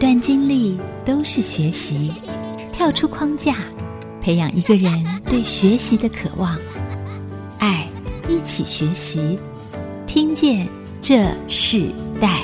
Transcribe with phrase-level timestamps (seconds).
[0.00, 2.10] 段经历都是学习，
[2.72, 3.56] 跳出框架，
[4.18, 4.90] 培养一个人
[5.26, 6.58] 对学习的渴望。
[7.58, 7.86] 爱，
[8.26, 9.38] 一起学习，
[10.06, 10.66] 听见
[11.02, 12.40] 这世代。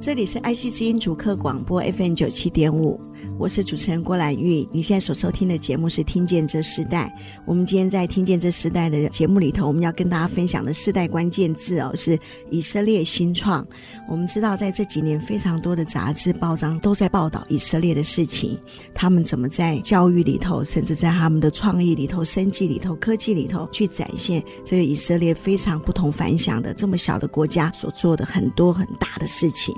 [0.00, 2.98] 这里是爱惜之音主客广播 FM 九七点五，
[3.38, 4.66] 我是主持人郭兰玉。
[4.72, 7.12] 你现在所收听的节目是《听见这世代》。
[7.44, 12.18] 我们今天在《听见这世代》的节目里头，我们要跟大家分享的世代关键字哦，是
[12.50, 13.66] 以色列新创。
[14.08, 18.58] 我们知道，在这几年，非常多的杂志报章都在报道以色列的事情，
[18.94, 29.74] 他们怎么在教育里头，甚至在他们的创意里头、生计里头、科技里头，去展现这个以色列非常不同凡响的这么小的国家所做的很多很大的事情。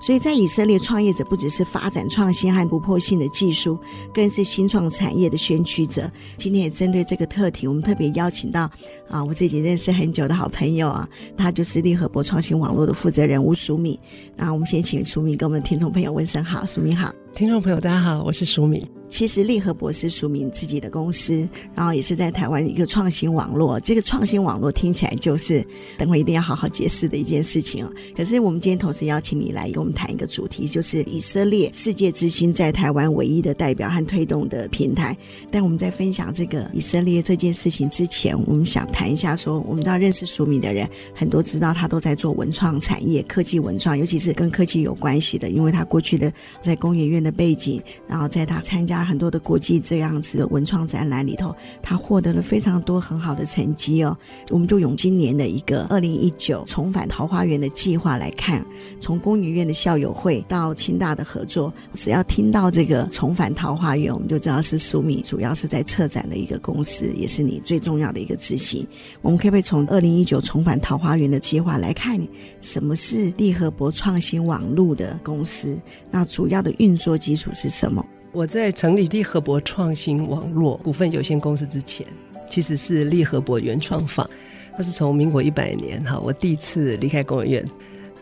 [0.00, 3.78] 所以在以色列，创业者不只是发展创新和突破性的技术，
[4.14, 6.10] 更是新创产业的先驱者。
[6.36, 8.70] 今天也针对这个特题，我们特别邀请到
[9.08, 13.98] 啊，我自己认识很久的好朋友啊，他就是利和博创新网络的负责人吴淑敏。
[14.36, 17.12] 那我们先请淑敏跟我们的听众朋友问声好，淑敏好。
[17.34, 18.97] 听众朋友，大家好，我是淑敏。
[19.08, 23.80] 其实利和博士署名自己的公司，然后也是在台湾一个创新网络。
[23.80, 25.64] 这个创新网络听起来就是
[25.96, 27.92] 等会一定要好好解释的一件事情哦。
[28.16, 35.16] 可是我们今天同时邀请你来跟我们谈一个主题，就是以色列世界之星在台湾唯一的代表和推动的平台。
[35.50, 54.16] 但我们在分享这个以色列这件事情之前，我们想谈一下说，我们知道认识署名的人很多知道他都在做文创产业、科技文创，尤其是跟科技有关系的，因为他过去的在工研院的背景，然后在他参加很多的国际这样子的文创展览里头，他获得了非常多很好的成绩哦。
[54.50, 58.64] 我们就用今年的一个二零一九重返桃花源的计划来看，
[59.00, 68.86] 从工研院的校友会到清大的合作，只要听到这个重返桃花源，我们就知道是苏米主要是在策展的一个公司，也是你最重要的一个执行。
[69.22, 72.20] 我们可不可以从二零一九重返桃花源的计划来看，
[72.60, 75.76] 什么是利和博创新网络的公司？
[76.10, 78.04] 那主要的运作基础是什么？
[78.32, 82.06] 我在成立利和博创新网络股份有限公司之前，
[82.48, 84.28] 其实是利和博原创坊，
[84.76, 87.66] 它是从民国一百年哈，我第一次离开工研院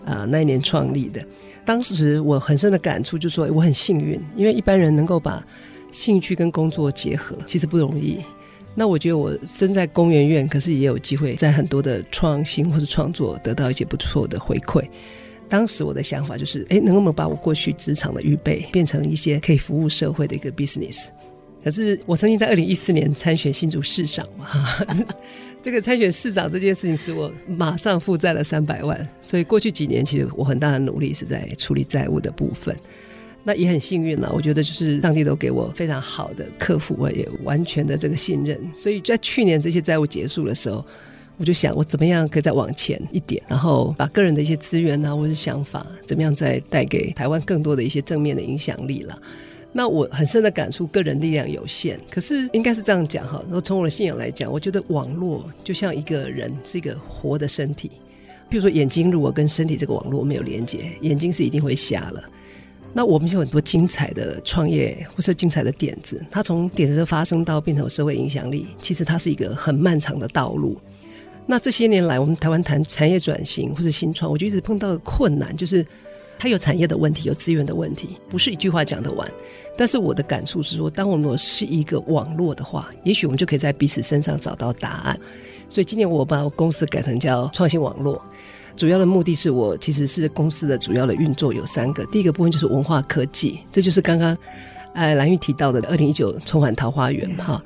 [0.05, 1.21] 啊、那一年创立的。
[1.65, 5.45] 当时我很深的感触就是说，我很幸运，因为一般人能够把
[5.91, 8.21] 兴趣跟工作结合，其实不容易。
[8.77, 14.85] 那我觉得我身在工研院，可是也有机会在很多的创新或是创作得到一些不错的回馈。
[15.49, 21.07] 当时我的想法就是，哎，能不能把我过去职场的预备变成一些可以服务社会的一个 business？
[21.63, 24.47] 可是我曾经在二零一四年参选新竹市长嘛，
[25.63, 32.77] 这个参选市长这件事情使我马上负债了三百万，所以过去几年其实我很大的努力是在处理债务的部分。
[33.43, 40.85] 那也很幸运了，我觉得就是上帝都给我非常好的客服，我也完全的这个信任，所以在去年这些债务结束的时候。
[41.39, 49.19] 我就想，我怎么样可以再往前一点，然后把个人的一些资源啊，或者是想法，怎么样再带给台湾更多的一些正面的影响力了。
[49.73, 53.39] 那我很深的感触，个人力量有限，可是应该是这样讲哈。
[53.45, 57.91] 然后从我的信仰来讲，我觉得网络就像一个人是一个活的身体，
[58.49, 62.25] 比如说眼睛如果跟身体这个网络没有连接，眼睛是一定会瞎了。
[62.95, 70.81] 那我们有很多精彩的创业或是精彩的点子，它从点子的发生到变成有社会影响力，其实它是一个很漫长的道路。
[71.49, 75.87] 那这些年来，我们台湾谈产业转型或者新创，我就一直碰到的困难，就是
[76.39, 79.31] 它有产业的问题，有资源的问题，不是一句话讲得完。
[79.77, 85.19] 但是我的感触是说，当我们是一个网络的话，也许我们就可以在彼此身上找到答案。
[85.69, 88.21] 所以今年我把我公司改成叫创新网络，
[88.77, 94.37] 主要的目的是我其实是公司的主要的运作有三个，第一个部分就是文化科技，这就是刚刚
[94.95, 97.63] 呃兰玉提到的二零一九重返桃花源哈。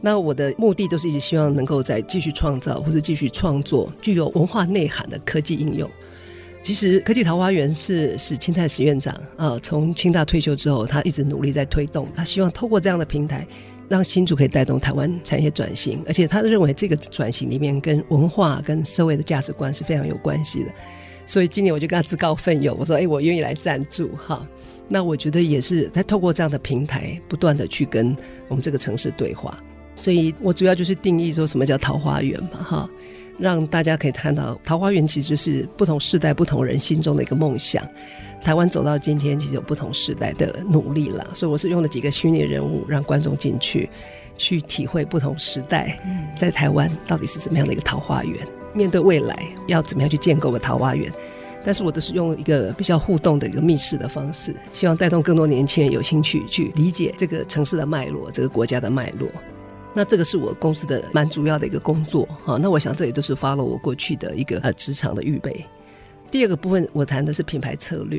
[0.00, 5.90] 那我的目的就是一直希望能够再继续创造或者继续创作具有文化内涵的科技应用。
[6.62, 13.46] 其实科技桃花源是史清泰史院长啊，从清大退休之后，他一直努力在推动，他希望透过这样的平台，
[13.88, 20.70] 让新竹可以带动台湾产业转型，而且他认为这个转型里面跟文化跟社会的价值观是非常有关系的。
[21.24, 24.46] 所以今年我就跟他自告奋勇，我说：“哎，我愿意来赞助哈。”
[24.88, 28.16] 那我觉得也是在透过这样的平台，不断的去跟
[28.48, 29.62] 我们这个城市对话。
[29.98, 32.90] 所以我主要就是定义说什么叫桃花源嘛，哈，
[33.36, 37.84] 让大家可以看到桃花源其实就是不同世代、不同人心中的一个梦想。
[38.44, 41.26] 台湾走到今天，其实有不同时代的努力了。
[41.34, 43.90] 所以我是用了几个虚拟人物，让观众进去
[44.36, 45.98] 去体会不同时代
[46.36, 48.46] 在台湾到底是怎么样的一个桃花源。
[48.72, 49.36] 面对未来
[49.66, 51.12] 要怎么样去建构个桃花源，
[51.64, 59.28] 但是我都是用一个比较互动的一个密室的方式，希望带动更多年轻人有兴趣去理解这个城市的脉络，这个国家的脉络。
[59.94, 62.58] 那这个是我公司的蛮主要的一个工作哈。
[62.60, 65.64] 那我想这也都是 follow 我过去的一个呃职场的预备。
[66.30, 68.18] 第二个部分我谈的是品牌策略，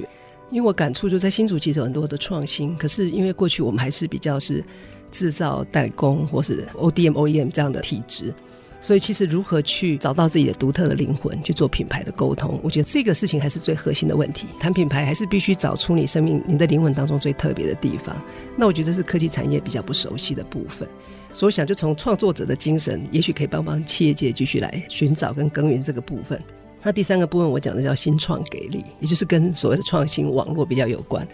[0.49, 4.63] 因为我感触就在新竹其实有很多的创新，可是因为过去我们还是比较是
[5.11, 8.33] 制造代工或是 ODM OEM 这样的体制。
[8.81, 14.47] 所以，其实如何去找到自己的独特的灵魂，去做品牌的沟通，我觉得这个事情还是最核心的问题。
[14.57, 18.15] 谈品牌还是必须找出你生命、你的灵魂当中最特别的地方。
[18.55, 20.87] 那我觉得这是科技产业比较不熟悉的部分。
[21.31, 26.41] 所以，想就从创作者的精神，也许可以帮帮企业界继续来寻找跟耕耘这个部分。
[26.81, 31.27] 那第三个部分，我讲的叫新创给力，也就是跟所谓的创新网络比较有关。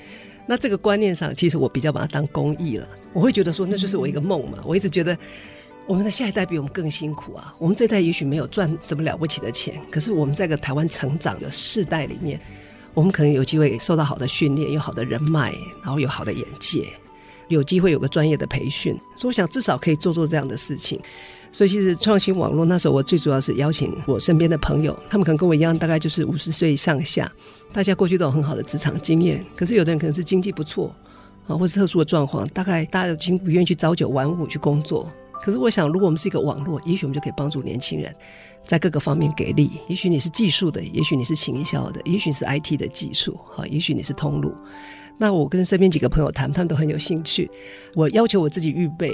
[0.46, 2.88] 那这个观念上，其实我比较把它当公益了。
[3.14, 4.60] 我会觉得说，那就是我一个梦嘛。
[4.66, 5.18] 我一直觉得。
[5.88, 7.54] 我们的下一代比我们更辛苦啊！
[7.60, 12.40] 我们这代也许没有赚什么了不起的钱，可是我们在个台湾成长的世代里面，
[12.96, 15.54] 我们可能有机会受到好的训练，有好的人脉，
[15.84, 16.88] 然后有好的眼界，
[17.48, 18.94] 有机会有个专业的培训。
[19.16, 21.00] 所以我想至少可以做做这样的事情。
[21.52, 27.32] 所以其实创新网络那时候，我最主要是邀请我身边的朋友，他们可能跟我一样，大概就是五十岁上下，
[27.72, 30.94] 大家过去都有很好的职场经验，可是有的人可能是经济不错
[31.48, 35.10] 啊，或是特殊的状况，大概大家已经不愿意去朝九晚五去工作。
[35.42, 38.14] 可是我想，如果我们是一个网络，也许我们就可以帮助年轻人，
[38.68, 39.72] 在各个方面给力。
[39.88, 44.54] 也许你是技术的，也许你是行销的，也许是 IT 的技术，哈，也许你是通路。
[45.18, 47.50] 那我跟身边几个朋友谈，他们都很有兴趣。
[47.94, 49.12] 我要求我自己预备，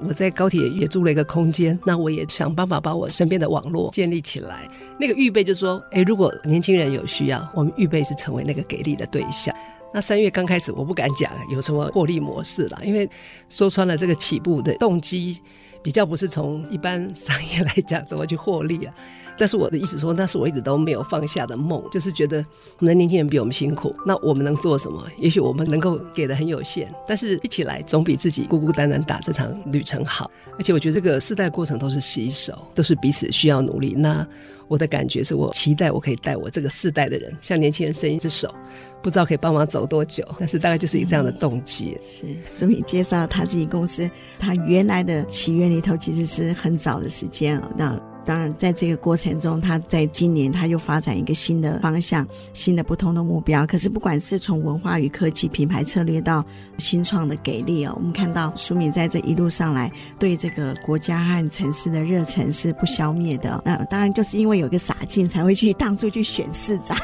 [0.00, 4.68] 我在高铁也租了一个空间，那我也想办法把我身边的网络建立起来。
[4.98, 9.54] 那个预备就是说，诶，如果年轻人有需要，我们预备是成为那个给力的对象。
[9.92, 13.08] 那三月刚开始，我不敢讲有什么获利模式了，因为
[13.48, 15.40] 说穿了，这个起步的动机。
[15.84, 18.94] 比较不是从一般商业来讲怎么去获利啊，
[19.38, 22.38] 但是我的意思说，那是我一直都没有放下的梦，就是觉得
[22.78, 25.06] 我们的年轻人比我们辛苦，那我们能做什么？
[25.18, 30.30] 也许我们能够给的很有限，但是一起来总比自己孤孤单单打这场旅程好。
[30.56, 33.94] 而且我觉得这个世代过程都是洗手，都是彼此需要努力。
[33.98, 34.26] 那
[34.74, 38.52] 我的感觉是我期待我可以带我这个世代的人，向年轻人伸一只手。
[39.00, 41.96] 不知道可以帮忙走多久，但是大概就是以这样的动机。
[42.02, 47.70] 是所以介绍他自己公司，他原来的起源里头其实是很早的时间啊。
[47.76, 53.66] 那当然，在这个过程中，他在今年他又发展一个新的方向，新的不同的目标。
[53.66, 56.44] 可是不管是从文化与科技、品牌策略到
[56.78, 63.62] 新创的给力哦，我们看到苏敏在这一路上来，对这个国家和城市的热忱是不消灭的。
[63.64, 66.96] 那当然就是因为有个傻劲，才会去当初去选市长。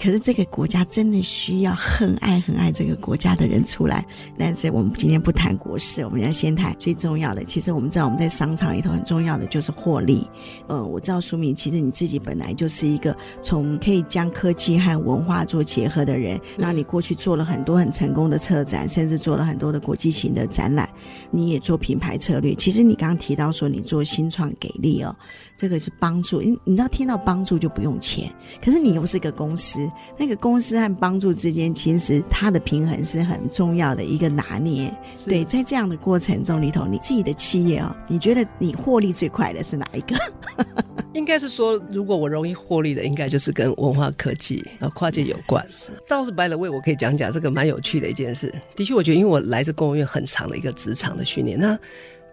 [0.00, 4.04] 可是这个国家真的需要很爱很爱这个国家的人出来。
[4.38, 7.42] 但是我们今天不谈国事，我们要先谈最重要的。
[7.44, 10.28] 其实我们知道我们在商场里头很重要的就是获利。
[10.68, 16.38] 嗯，我知道苏明，其实你自己本来就是一个从可以将科技和文化做结合的人。
[16.56, 20.88] 那你过去做了很多很成功的策展，甚至做了很多的国际型的展览。
[21.30, 22.54] 你也做品牌策略。
[22.54, 25.14] 其实你刚刚提到说你做新创给力哦，
[25.56, 26.42] 这个是帮助。
[26.42, 28.30] 你你知道听到帮助就不用钱，
[28.62, 29.85] 可是你又是一个公司。
[30.16, 34.92] 那个公司和帮助之间，其实它的平衡是很重要的一个拿捏。
[35.26, 40.16] 对，在这样的过程中里头，你自己的企业哦，你觉得你获利最快的是哪一个？
[41.12, 45.64] 应该是说，如果我容易获利的，应该就是跟文化科技啊跨界有关。
[46.06, 48.54] 倒是 by the way，我可以讲讲这个蛮有趣的一件事。
[48.74, 51.78] 的确，我觉得因为我来自公务院很长的一个职场的训练，那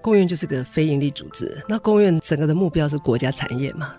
[0.02, 3.94] 公务员就是个非营利组织，那公务员整个的目标是国家产业嘛。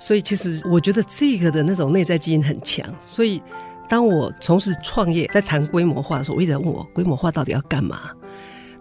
[0.00, 2.84] 所以其实我觉得这个的那种内在基因很强。
[3.00, 3.40] 所以
[3.88, 8.10] 当我从事创业，在谈规模化的时候，我一直在问我规模化到底要干嘛？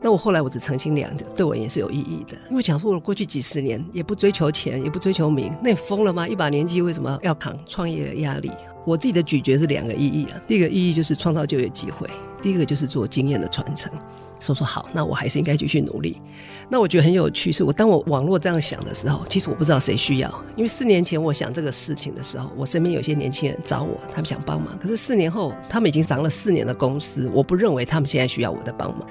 [0.01, 2.37] 那我后来我只澄清两点，对我也是有意义的。
[2.49, 6.27] 因为讲说我过去几十年也不追求钱，也不追求名，那你疯了吗？
[6.27, 8.51] 一把年纪为什么要扛创业的压力？
[8.85, 10.41] 我自己的咀嚼是两个意义啊。
[10.47, 12.09] 第一个意义就是创造就业机会，
[12.41, 13.91] 第一个就是做经验的传承。
[14.39, 16.21] 说说好，那我还是应该继续努力。
[16.69, 20.43] 那我觉得很有趣，是我当我网络这样想的时候，其实我不知道谁需要。
[20.55, 24.79] 因为四年前我想这个事情的时候，我身边有些年轻人找我，他们想帮忙。
[24.79, 29.05] 可是四年后，他们已经上了四年的公司，我不认为他们现在需要我的帮忙。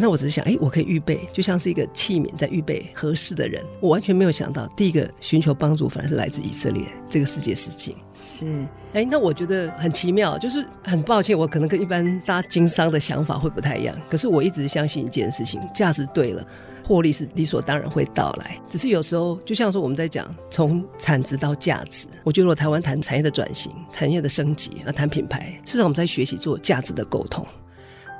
[0.00, 3.64] 那我只是想，哎，我可以预备，就像是一个器皿在预备合适的人。
[3.80, 7.94] 我完全没有想到，第一个寻求帮助反而是来自以色列这个世界世界。
[8.18, 8.46] 是，
[8.92, 13.96] 哎，那我觉得很奇妙，就是很抱歉，我可能跟一般大家经商的想法会不太一样。
[14.10, 16.46] 可是我一直相信一件事情：价值对了，
[16.84, 18.58] 获利是理所当然会到来。
[18.68, 27.46] 只是有时候，就像说我们在讲从产值到价值，我觉得我台湾谈产业的转型、产业的升级，啊，谈品牌，事实上我们在学习做价值的沟通。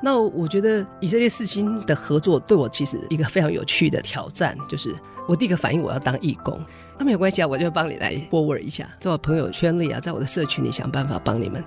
[0.06, 4.94] 那我觉得以色列四星的合作对我其实一个非常有趣的挑战，就是
[5.26, 6.56] 我第一个反应我要当义工，
[6.96, 11.60] 那没有关系啊，我就帮你来 forward 一下，在我朋友圈里啊，在我的社群里想办法帮你们。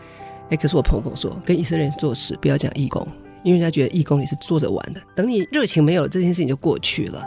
[0.51, 3.05] 哎，可是我朋友跟我说，跟以色列人做事不要讲义工，
[3.43, 7.21] 因为人家觉得义工你是做着玩的，等你热情没有了，这件事情就过去了。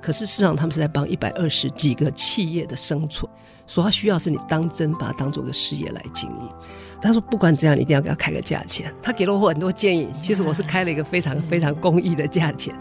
[0.00, 3.30] 可是事实上，他们是在帮一百二十几个企业的生存，
[3.66, 6.48] 所以他需要是你当真把它当做个事业来经营。
[7.00, 8.92] 他说不管怎样，你一定要给他开个价钱。
[9.02, 12.74] 他给了我很多建议，其实我是开了一个非常非常公益的价钱，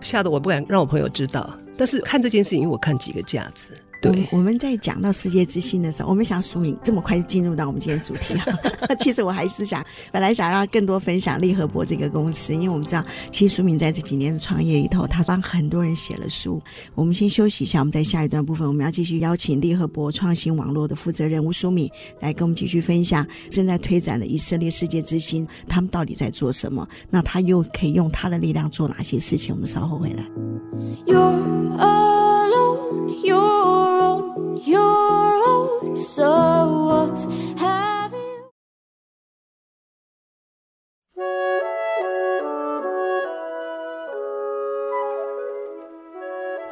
[0.00, 1.48] 吓得我不敢让我朋友知道。
[1.76, 3.72] 但是看这件事情，我看几个价值。
[4.02, 8.44] 对，我们在讲到世界之星的时候，我们想淑敏这么快就进入到我们今天主题啊。
[8.98, 16.60] 其实我还是想，本来想让更多分享利和博这个公司，因为我们知道，其实淑敏在这几年的创业里头，他帮很多人写了书。
[16.96, 26.84] 我们先休息一下，我们在下一段部分，我们要继续邀请利和博创新网络的负责人吴淑敏来跟我们继续分享正在推展的以色列世界之星，他们到底在做什么？
[27.08, 29.54] 那他又可以用他的力量做哪些事情？
[29.54, 30.24] 我们稍后回来。
[34.64, 34.78] Your
[35.44, 36.30] own so
[36.86, 37.18] what
[37.56, 38.18] have you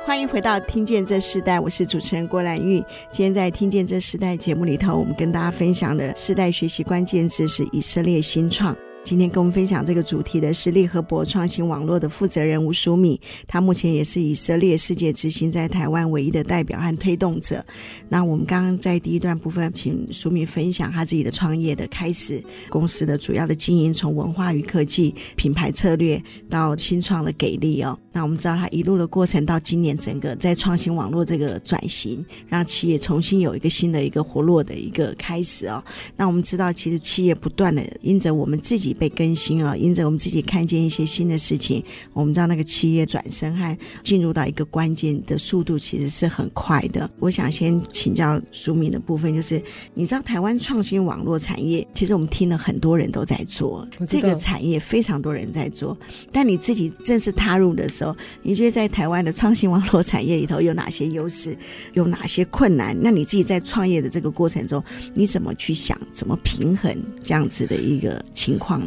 [0.05, 2.79] 欢迎回到《听见这世代》，我是主持人郭兰玉。
[3.11, 8.77] 今天在《听见这世代》节目里头，我们跟大家分享的世代学习关键字是以色列新创。
[9.03, 17.65] 今天跟我们分享这个主题的是利和博创新网络的负责人吴淑敏，他目前也是以色列世界之星在台湾唯一的代表和推动者。
[18.09, 27.99] 那我们刚刚在第一段部分，请淑敏分享他自己的创业的开始，公司的主要的经营，从文化与科技、品牌策略到新创的给力哦。
[28.13, 35.83] 那我们知道他一路的过程到今年整个在创新网络这个转型，让企业重新有一个新的一个活络的一个开始哦。
[36.17, 38.90] 那我们知道，其实企业不断的因着我们自己。
[38.93, 41.83] 被更新啊，因着我们自己看见一些新的事情，
[42.13, 47.09] 我们知道那个企业转身和进入到一个关键的速度其实是很快的。
[47.19, 49.63] 我想先请教淑敏的部分，就是
[49.95, 55.97] 你知道台湾创新网络产业，其实我们听了很多人都在做这个产业，非常多人在做。
[56.33, 61.57] 但你自己正式踏入的时候，你觉得在台湾的创新网络产业里头有哪些优势，
[61.93, 62.97] 有哪些困难？
[63.01, 64.83] 那你自己在创业的这个过程中，
[65.15, 68.80] 你怎么去想，怎么平衡这样子的一个情况？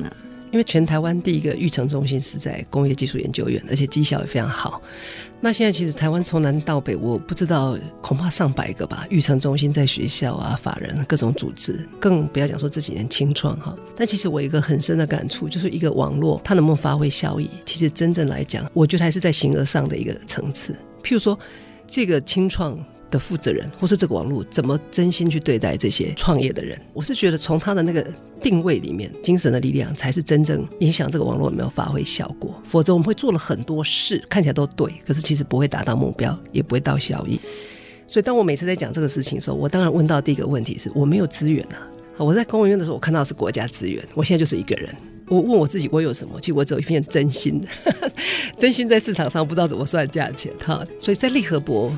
[0.52, 4.80] 因为全台湾第一个育成中心是在工业技术研究院，而且绩效也非常好。
[5.42, 13.76] 那现在其实台湾从南到北，我不知道恐怕上百个吧，育成中心在学校啊、法人各种组织，更不要讲说这几年青创哈。
[13.96, 20.74] 但其实我有一个很深的感触，就是一个网络它能不能发挥效益，其实真正来讲，我觉得还是在形而上的一个层次。
[21.04, 21.38] 譬如说，
[21.88, 22.78] 这个青创。
[23.14, 26.78] 的负责人，或是这个网络怎么真心去对待这些创业的人？
[26.92, 28.04] 我是觉得从他的那个
[28.42, 32.60] 定位里面，精神的力量才是真正影响这个网络有没有发挥效果。
[32.66, 37.40] 否则我们会做了很多事，看起来都对，可是其实不会达到目标，也不会到效益。
[38.08, 41.88] 所以当我每次在讲这个事情的时候，我当然问到第一个问题是我没有资源啊。
[42.18, 44.94] 我在公务员的时候，我看到是国家资源，我现在就是一个人。
[45.28, 46.40] 我问我自己，我有什么？
[46.42, 47.62] 其实我只有一片真心，
[48.60, 50.86] 真心在市场上不知道怎么算价钱哈。
[51.00, 51.92] 所以在利和博。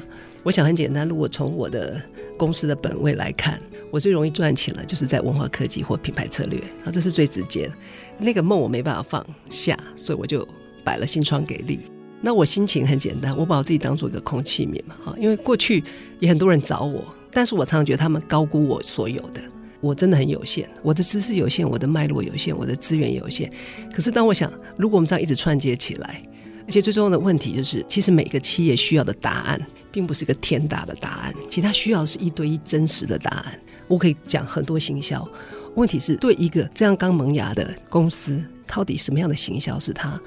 [0.45, 1.99] 我想很简单，如果从我的
[2.37, 3.59] 公司的本位来看，
[3.89, 7.73] 我最容易赚钱了，就是在文化科技或品牌策略，啊，这是最直接的。
[8.19, 10.47] 那个梦我没办法放下，所以我就
[10.83, 11.79] 摆了新创给力。
[12.21, 15.83] 那我心情很简单，我把我自己当做一个空气面嘛，哈，因为过去
[16.19, 19.41] 也很多人找我，但是我常常觉得他们高估我所有的，
[19.81, 23.51] 我真的很有限，我的知识有限，我的脉络有限，我的资源有限。
[23.91, 26.21] 可是当我想，如果我们这样一直串接起来，
[26.67, 29.59] 而且最重要的问题就是，其实每个企业需要的答案，
[29.91, 33.59] 并不是个天大的答案，其实它需要的是一对一真实的答案。
[33.87, 35.27] 我可以讲很多行销，
[35.75, 40.19] 问题是对一个这样刚萌芽的公司，到底什么样的行销是他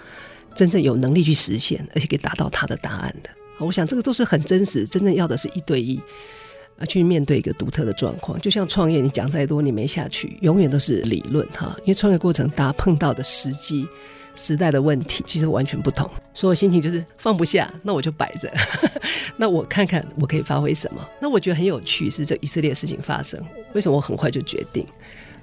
[0.54, 3.30] 真正有能力去实现，而且可以达到他的答案的？
[3.58, 6.00] 我想这个都是很真实，真正要的是一对一
[6.78, 8.40] 啊，去面对一个独特的状况。
[8.40, 13.88] 就像创业，你讲再多，你没下去，永远都是理论哈，因为创业过程大家碰到的时机。
[14.38, 18.48] 时代的问题其实完全不同，所以我心情就是放不下，那我就摆着，
[19.36, 21.06] 那我看看我可以发挥什么。
[21.20, 23.42] 那我觉得很有趣是这以色列事情发生，
[23.72, 24.86] 为什么我很快就决定？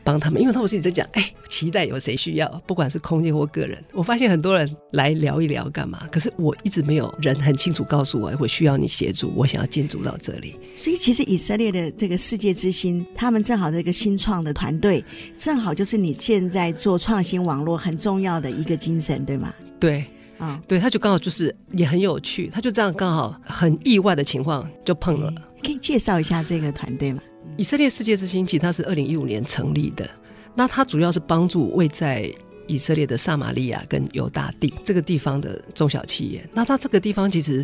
[0.05, 3.83] 帮他们，因为他们自己在讲，哎，期待有谁需要，不管是空间或个人。
[3.91, 10.55] 我发现很多人来聊一聊干嘛，可是我一直没有人很清楚告诉我，我需要你协助，我想要进驻到这里。
[10.77, 15.03] 所以其实以色列的这个世界之星，他们正好这个新创的团队，
[15.35, 19.51] 正好就是你现在做创新网络很重要的一个精神，对吗？
[19.79, 20.05] 对，
[20.37, 25.33] 啊、哦，对，他就刚好就是也很有趣，他就这样刚好很意外的情况就碰了。
[25.63, 27.19] 可以介绍一下这个团队吗？
[27.57, 30.09] 以色列世界之星，其实它是二零一五年成立的。
[30.55, 32.31] 那它主要是帮助位在
[32.67, 36.47] 以色列的撒玛利亚跟犹大地这个地方的中小企业。
[36.53, 37.59] 那它这个地方其实，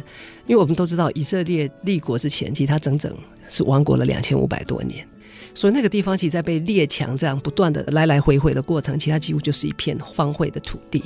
[0.45, 3.13] 因为我们都知道以色列立国之前，其实它整整
[3.49, 5.07] 是亡国了两千五百多年，
[5.53, 11.03] 所以那个地方其实在被列强这样不断的来来回回的过程，其实它几乎就是一片荒废的土地。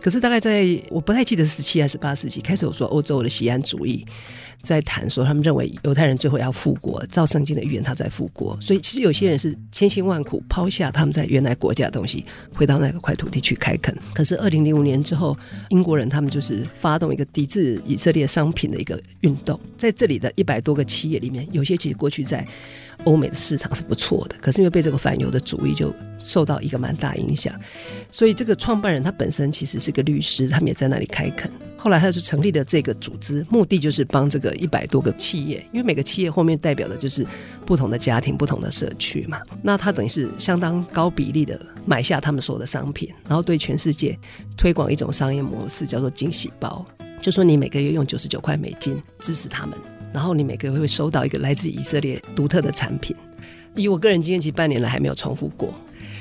[0.00, 4.04] 可是大概在我不太记得十七还是十八世纪开始，有说欧洲的锡安主义。
[4.62, 8.58] 在谈说，他们认为犹太人最后要复国，照圣经的预言，他在复国。
[8.62, 12.24] 所以，其实有些人是千辛万苦抛下他们在原来国家的东西，
[12.54, 13.94] 回到那个块土地去开垦。
[14.14, 15.36] 可是，二零零五年之后，
[15.68, 19.60] 英国人他们就是发动一个抵制以色列商品的一个运动。
[19.76, 22.46] 在这里的一百多个企业里面，有些其实过去在
[23.04, 27.54] 欧美的市场是不错的，可是因为被这个反犹的主义就受到一个蛮大影响。
[28.10, 31.50] 所以，这个创办人他本身其实是个律师，他们也在那里开垦。
[31.76, 37.26] 后来他就成立了这个组织，目的就是帮这个一百多个企业，因为每个企业后面代表的就是
[37.66, 39.38] 不同的家庭、不同的社区嘛。
[39.62, 44.18] 那他等于是相当高比例的买下他们所有的商品，然后对全世界
[44.56, 46.82] 推广一种商业模式，叫做惊喜包。
[47.20, 49.76] 就说你每个月用九十九块美金支持他们，
[50.14, 53.14] 然后你每个月会收到一个来自以色列独特的产品。
[53.74, 55.74] 以我个人经验，其实半年来还没有重复过。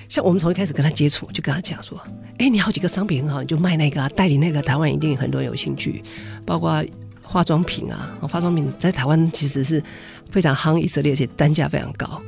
[0.09, 1.99] 像我们从一开始跟他接触，就跟他讲说
[2.39, 6.03] ：“哎，你好几个商品很好，你就卖那个啊，代理那个，台湾一定很多人有兴趣。
[6.45, 6.83] 包括
[7.21, 9.81] 化妆品啊，化妆品在台湾其实是
[10.31, 12.21] 非常夯以色列，而且单价非常高。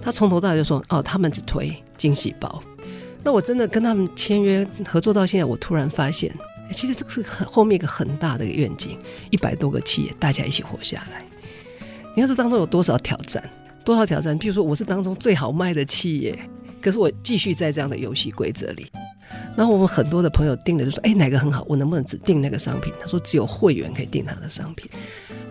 [0.00, 2.62] 他从头到尾就说：哦，他们只推惊喜包。
[3.22, 6.34] 那我真的跟他们签约合作到现在，我突然发现，
[6.72, 8.98] 其实这个是很后面一个很大的一个愿景，
[9.30, 11.22] 一百多个企业大家一起活下来。
[12.14, 13.42] 你看这当中有多少挑战？
[13.84, 14.36] 多少挑战？
[14.38, 16.38] 比如说，我是当中最好卖的企业。”
[16.80, 18.90] 可是我继续在这样的游戏规则里，
[19.54, 21.62] 然后我们很多的朋友订了就说：“哎，哪个很好？
[21.68, 24.90] 我能不能只订那个商品？”他说：“只有会员可以订他的商品。”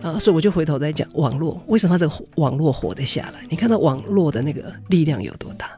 [0.02, 3.44] 啊，所以我就回头在讲网络为什么这个网络活得下来？
[3.48, 5.70] 你看到网络的那个力量有多大？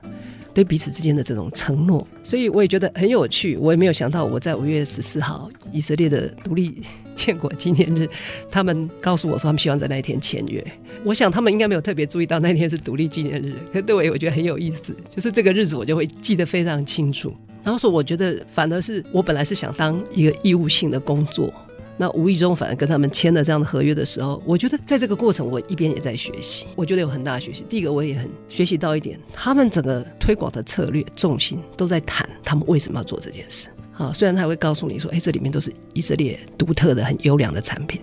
[0.54, 3.56] 对彼此之间的这种承诺，所以我也觉得很有趣。
[3.56, 6.80] 我也没有想到，我在五月十四号以色列的独立
[7.14, 8.08] 建国纪念日，
[8.50, 10.64] 他们告诉我说他们希望在那一天签约。
[11.04, 17.34] 我想他们应该没有特别注意到那一天是独立纪念日，可对我我觉得很有意思，就是这个日子我就会记得非常清楚。
[17.64, 21.52] 然后说，我觉得反而是我本来是想当一个义务性的工作。
[21.98, 26.66] 那无意中，反而跟他们签了这样的合约的时候，我觉得在这个过程，我一边也在学习。
[26.74, 27.64] 我觉得有很大的学习。
[27.68, 33.68] 第一个，我也很学习到一点，他们整个推广的策略重心都在谈他们为什么要做这件事。
[33.92, 38.00] 啊，虽然他会告诉你说，哎，这里面都是以色列独特的、很优良的产品，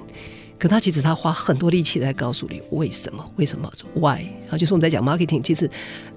[0.59, 4.23] 可他其实他花很多力气来告诉你为什么，为什么做 why。
[4.51, 5.69] 啊，就是我们在讲 marketing，其实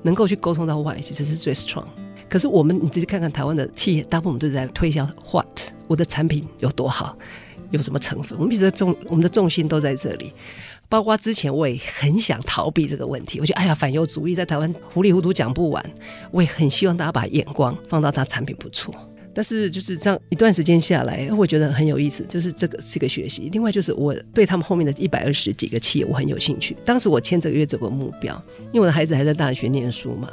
[0.02, 1.86] 能够去沟通到 why，其实是最 strong。
[2.28, 5.46] 可是我们你仔细看看台湾的企业，大部分都在推销 what，
[5.86, 7.16] 我的产品有多好。
[7.72, 8.38] 有什么成分？
[8.38, 10.32] 我们一直在重，我们的重心都在这里。
[10.88, 15.84] 包括之前我也很想逃避这个问题，我觉得哎呀，反犹主义在台湾糊里糊涂讲不完。
[16.30, 18.94] 我也很希望大家把眼光放到他产品不错。
[19.34, 23.48] 但是就是这样一段时间下来，我觉得很有意思，就是这个是一个学习。
[23.50, 26.76] 另外就是我对他们后面的一百二十几个企业我很有兴趣。
[26.84, 30.30] 当时我签这个月这个目标，因为我的孩子还在大学念书嘛，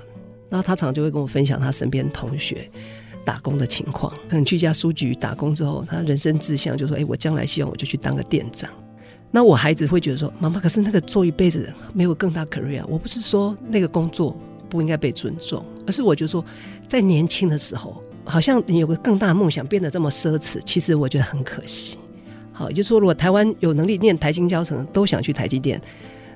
[0.50, 2.70] 然后他常常就会跟我分享他身边同学。
[3.26, 8.70] 打工的情况，可能去一家书局打工之后，他人生志向就说：“哎，我将来希望我就去当个店长。”
[9.32, 14.36] 那我孩子会觉得说：“妈妈，可是那个做一辈子没有更大 career。”我不是说那个工作
[14.68, 16.44] 不应该被尊重，而是我就说，
[16.88, 21.98] 在年轻的时候，好像你有个更大的梦想变得这么奢侈，其实我觉得很可惜。
[22.52, 25.80] 好，也就是说，如果台湾有能力念台清交成，都想去台积电。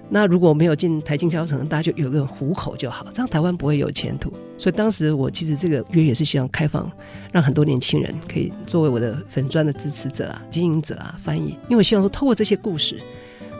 [0.09, 4.31] 那如果没有进台清交城，大家就有个糊口就好，这样台湾不会有前途。
[4.57, 6.91] 所以当时我其实这个约也是希望开放，
[7.31, 12.99] 让很多年轻人可以作为我的粉专的支持者啊、经营者啊、翻译，因为我希望说透过这些故事，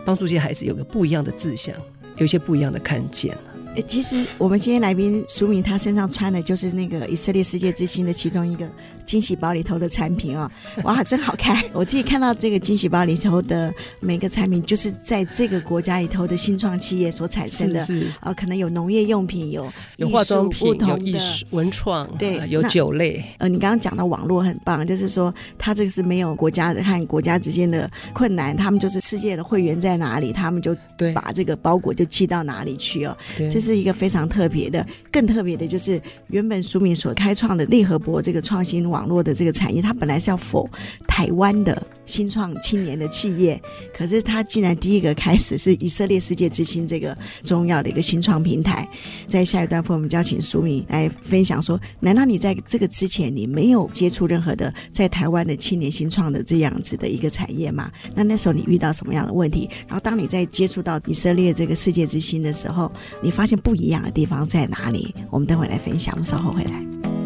[0.06, 1.74] 帮助这些孩子有个不一样的志向，
[2.18, 3.36] 有一些不一样的看见。
[3.76, 8.70] 诶，其实我们今天来宾淑敏，他身上穿的就是那个以色列世界之星的其中一个
[9.06, 11.62] 惊喜包里头的产品啊、哦，哇，真好看！
[11.74, 23.24] 我自己看到这个惊喜包里头的每个产品，就是在这个国家里头的新创企业所产生的，是是啊，可能有农业用品，有有化妆品，有艺术文创，对，有酒类。
[23.40, 30.78] 呃，你刚刚讲到网络很棒，就是说它这个是没有国家的和国家之间的困难，他们就是世界的会员在哪里，他们就
[31.16, 33.18] 把这个包裹就寄到哪里去哦。
[33.50, 33.64] 这。
[33.64, 40.70] 是一个非常特别的，更特别的就是原本苏敏所开创的利和博这个创新网络的这个产业，它本来是要否
[41.08, 43.60] 台湾的新创青年的企业，
[43.98, 48.88] 可是它竟然第一个开始是以色列世界之星这个重要的一个新创平台。
[49.28, 57.92] 在下一段，我们就要请苏敏来分享说：难道你在这个之前你没有接触任何的在台湾的青年新创的这样子的一个产业吗？
[58.14, 59.68] 那那时候你遇到什么样的问题？
[59.88, 62.92] 然后当你在接触到以色列这个世界之星的时候，
[63.24, 65.16] 你发现不一样的地方在哪里？
[65.32, 66.14] 我们等会来分享。
[66.14, 67.23] 我们稍后回来。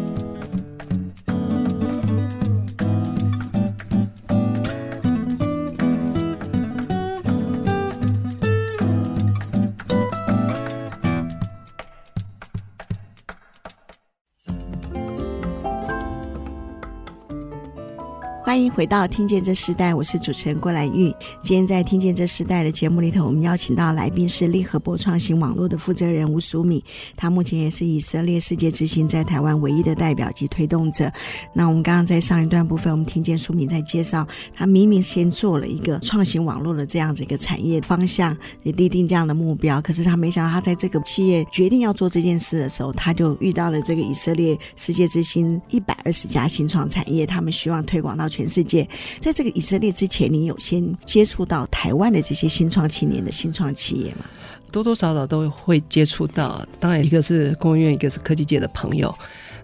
[18.48, 21.14] 欢迎回到《听见这时代》，我是主持人郭兰玉。
[21.42, 26.82] 今天在《听见这时代》的节目里头，我们邀请到来宾是利和博创新网络的负责人吴淑敏，
[27.14, 31.12] 他目前也是以色列世界之星在台湾唯一的代表及推动者。
[31.52, 48.37] 那我们刚刚在上一段部分，我们听见淑敏在介绍，他明明先做了一个创新网络的这样子一个产业方向，也立定这样的目标，可是他没想到，他在这个企业决定要做这件事的时候，他就遇到了这个以色列世界之星一百二十家新创产业，他们希望推广到全。
[48.38, 54.24] 全世界，在这个以色列之前，你有先接触到台湾的这些新创青年的新创企业吗？
[54.70, 59.12] 多多少少都会接触到，当然一个是公务员，一个是科技界的朋友。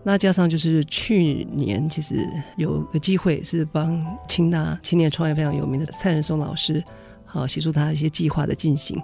[0.03, 2.17] 那加上就是去年，其实
[2.57, 6.83] 有个机会是帮清大青年创业非常有名的蔡仁松老师，
[7.25, 9.01] 好协助他一些计划的进行。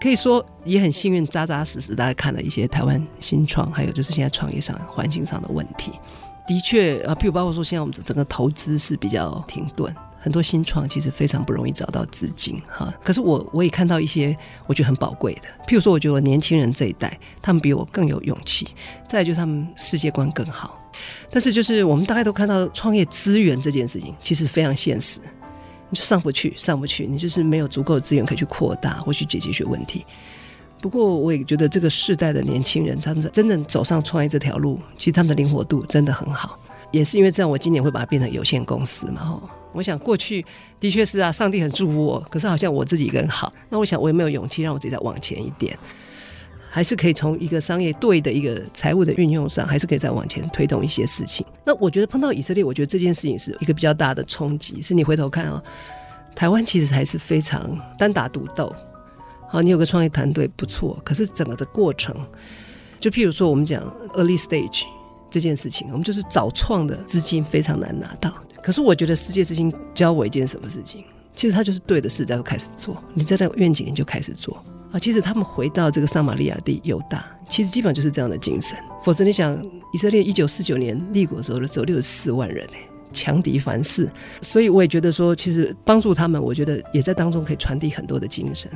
[0.00, 5.90] 可以说也很幸运，扎扎实实大家看了一些台湾新创，还有就是现在创业上环境上的问题。
[6.48, 12.92] 的确啊，譬如包括说，现在我们整个投资是比较停顿，很多新创其实非常不容易找到资金哈。
[13.04, 14.34] 可是我我也看到一些
[14.66, 18.66] 我觉得很宝贵的，譬如说，我觉得年轻人这一代，他们比我更有勇气，
[19.06, 20.90] 再就是他们世界观更好。
[21.30, 25.20] 但是就是我们大概都看到创业资源这件事情，其实非常现实，
[25.90, 30.06] 你就上不去，上不去，你就是没有足够的资源可以去扩大或去解决一些问题。
[30.80, 36.58] 不过，我也觉得这个世代的年轻人，他们真正走上创业这条路，其实他们的灵活度真的很好。
[36.90, 39.22] 也是因为这样，我今年会把它变成有限公司嘛。
[39.22, 40.44] 哈，我想过去
[40.80, 43.52] 的确是啊，上帝很祝福我，可是好像我自己一个人好。
[43.68, 45.76] 那我想，我有没有勇气让我自己再往前一点？
[46.70, 51.44] 还是可以从一个商业对的一个财务的运用上，还是可以再往前推动一些事情。
[51.64, 54.80] 那我觉得碰到以色列，我觉得这件事情是一个比较大的冲击。
[54.80, 55.62] 是你回头看啊，
[56.34, 58.72] 台湾其实还是非常单打独斗。
[59.50, 62.14] 好，你有个创业团队不错，可是整个的过程，
[63.00, 63.82] 就譬如说我们讲
[64.14, 64.82] early stage
[65.30, 68.32] 这件事情，我们就是早创的资金非常难拿到。
[68.62, 71.02] 可是我觉得世界之星教我一件什么事情，
[71.34, 73.02] 其实他就是对的事，在开始做。
[73.14, 74.98] 你在那愿景你就开始做啊。
[74.98, 78.76] 其实他们回到这个撒玛利亚地犹大，其实基本上就是这样的精神。
[79.02, 79.58] 否则你想，
[79.94, 82.80] 以色列一九四九年立国的时候只有六十四万人哎，
[83.12, 84.06] 强敌环伺，
[84.42, 88.70] 所以我也觉得说，其实帮助他们，我觉得也在当中可以传递很多的精神。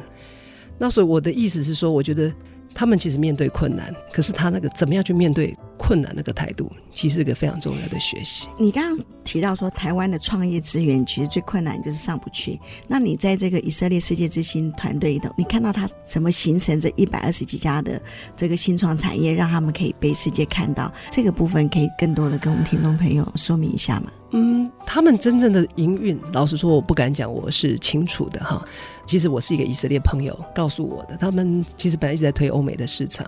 [0.83, 2.29] 那所以我的意思是说，我觉得
[2.75, 8.49] 他们其实面对困难，可是他那个怎么样去面对困难那个态度，其实是一个非常重要的学习。
[8.59, 12.61] 你刚刚提到说，台湾的创业资源其实最困难就是上不去。
[12.89, 18.01] 那你在这个以色列世界之星团队里头，你看到他怎么形成这一百二十几家的
[18.37, 20.93] 这个新创产业，让他们可以被世界看到？
[21.11, 24.13] 这个部分可以更多的跟我们听众朋友说明一下吗？
[24.35, 28.65] 嗯，他们真正的营运，老实说，我不敢讲我是清楚的哈。
[29.07, 33.27] 其实我是一个以色列朋友告诉我的，他们其实本来一直在推欧美的市场，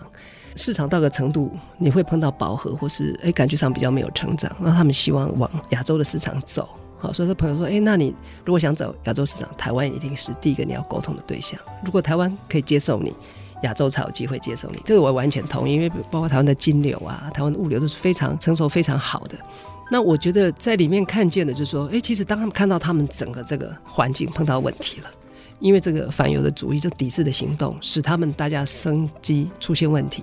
[0.57, 6.69] 市场到个程度，你会碰到饱和，或是哎感觉上比较没有成长，那他们希望往亚洲的市场走。
[6.97, 8.15] 好，所以这朋友说，哎，那你
[8.45, 11.59] 如果想走亚洲市场，台湾一定是第一个你要沟通的对象。
[11.85, 13.13] 如果台湾可以接受你，
[13.63, 14.81] 亚洲才有机会接受你。
[14.85, 19.37] 这个我完全同意，因为包括台湾的金流啊，台湾的物流都是非常成熟、非常好的。
[19.91, 25.11] 那我觉得在里面看见的就是说，哎，其实当他们看到他们整个这个环境碰到问题了。
[25.61, 30.23] 因为这个反犹的主义，这抵制的行动，使他们大家生机出现问题，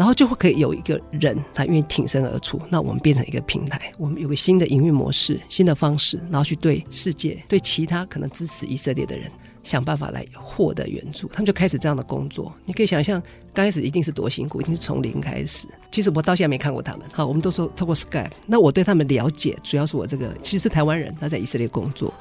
[0.00, 9.30] 然后就会可以有一个人他愿意挺身而出，那我们变成一个平台，我们有个新的营运模式、新的方式，然后去对世界、对其他可能支持以色列的人。
[9.62, 12.52] 想办法来获得援助，他们就开始这样的工作。
[12.64, 15.68] 你可以想象，刚开始一定是多辛苦，一定是从零开始。
[15.90, 17.02] 其实我到现在没看过他们。
[17.12, 18.30] 好，我们都说 透过 Skype。
[18.46, 22.12] 那我对他们了解，主要是我这个其实是台湾人，他在以色列工作，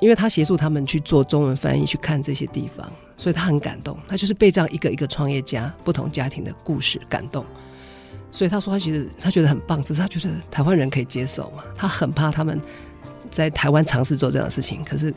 [0.00, 3.98] 因为他协助他们去做中文翻译，去看这些地方，所以他很感动。
[4.08, 7.44] 他就是被这样一个一个创业家、不同家庭的故事感动。
[8.30, 11.62] 所以他说，他其实他觉得很棒，只是他觉得台湾人可以接受嘛。
[11.76, 12.60] 他很怕他们
[13.30, 15.12] 在台湾尝试做这样的事情，可是。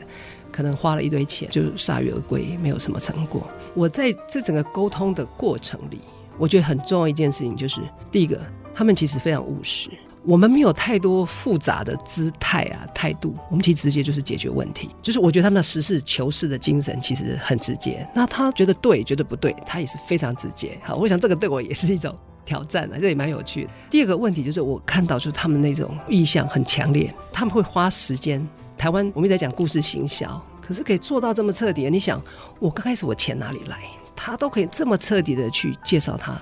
[0.60, 3.48] 可能花了一堆钱，就铩羽而归，没有什么成果。
[3.72, 5.98] 我在这整个沟通的过程里，
[6.36, 7.80] 我觉得很重要一件事情就是，
[8.12, 8.38] 第一个，
[8.74, 9.88] 他们其实非常务实。
[10.22, 14.90] 我们没有太多复杂的姿态啊、态度，我们其实直接就是解决问题。
[15.02, 18.06] 就是我觉得他们的实事求是的精神其实很直接。
[18.14, 20.78] 那他觉得对，觉得不对，他也是非常直接。
[20.82, 23.70] 好，我想这个对我也是一种挑战啊，这也蛮有趣的。
[23.88, 28.46] 第二个问题就是，我看到就是他们那种意向很强烈，他们会花时间。
[28.76, 31.90] 台湾我们一直在讲故事行销，可是可以做到这么彻底。
[31.90, 32.22] 你想，
[32.60, 33.82] 我刚开始我钱哪里来？
[34.14, 36.40] 他都可以这么彻底的去介绍他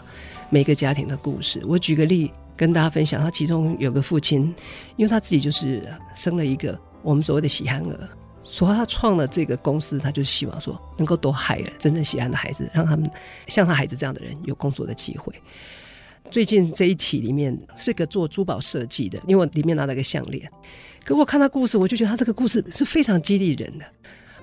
[0.51, 1.63] 每个家庭的故事。
[1.67, 4.55] 我举个例跟大家分享，他其中有个父亲，
[4.97, 7.99] 因为他自己就是生了一个我们所谓的喜憨儿，
[8.43, 13.11] 所以他创了这个公司，他就希望说能够多害人真正喜憨的孩子，让他们
[13.47, 15.33] 像他孩子这样的人有工作的机会。
[16.31, 20.49] 最近这一期里面是个做珠宝设计的，因为我里面拿了个项链。
[21.05, 23.85] 可我看他故事，我就觉得他这个故事是非常激励人的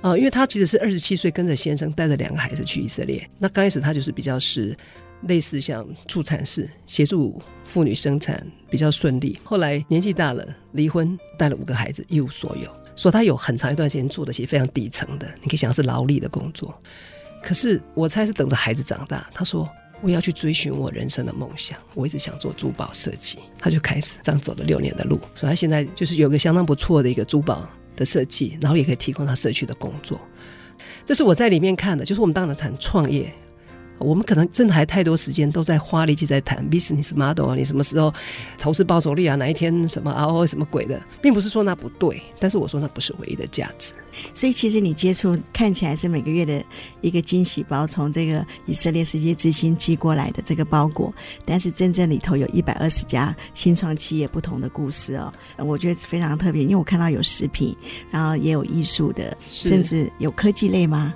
[0.02, 3.28] 啊、因为他其实是二十七岁跟着先生带着两个孩子去以色列。
[3.40, 4.76] 那刚开始他就是比较是
[5.24, 9.40] 类似像助产士，协助妇女生产比较顺利。
[9.44, 12.70] 后来年纪大了，离婚，带了五个孩子，一无所有。
[12.96, 16.72] 说他有很长一段时间做的其实非常底层的，你可以想是劳力的工作。
[17.42, 19.68] 可是我猜是等着孩子长大，他说。
[20.02, 30.20] 我要去追寻我人生的梦想，我一直想做珠宝设计，他就开始这样走了六年的路，所以他现在就是有个相当不错的一个珠宝的设计，然后也可以提供他社区的工作。
[31.04, 33.34] 这是我在里面看的，就是我们当时谈创业。
[33.98, 38.14] 我们可能真的还太多时间都在花力气在谈 business model 啊，你什么时候
[38.58, 43.94] 投资报酬率啊，哪一天什么 ROI 什么鬼的，并不是说那不对，但是我说那不是唯一的价值。
[44.34, 46.64] 所以其实你接触看起来是每个月的
[47.02, 51.14] 一个惊喜包，从这个以色列世界之星寄过来的这个包裹，
[51.46, 57.76] 但是真正里头有一百二十家新创企业不同的故事哦，我觉得非常特别，因为我看到有食品，
[58.10, 61.14] 然后也有艺术的，甚至有科技类吗？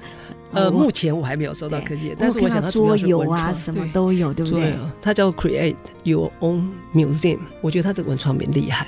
[0.51, 4.73] 呃，目前我还没有收到科技，但是我想它主要是桌游啊，什么都有，对，对不对？
[4.99, 8.87] 它叫 Create Your Own Museum，我觉得它这个文创蛮厉害，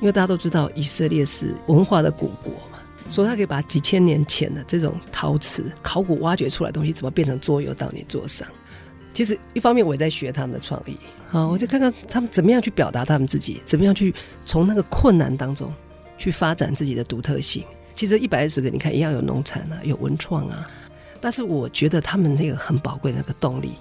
[0.00, 8.48] 因为大家都知道以色列是文化的古国嘛，所以它可以把几千年前的这种陶瓷、考古挖掘出来的东西，怎么变成桌游到你桌上。
[9.12, 10.96] 其实一方面我也在学他们的创意，
[11.28, 14.12] 好，我就看看他们怎么样去表达他们自己，怎么样去
[14.44, 15.70] 从那个困难当中
[16.16, 17.62] 去发展自己的独特性。
[17.94, 20.66] 其实一百二十个，你看一样有农产啊，有文创啊。
[21.24, 23.72] 但是我觉得他们那个很宝贵那个动力，